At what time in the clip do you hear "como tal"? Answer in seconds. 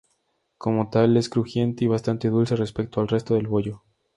0.57-1.15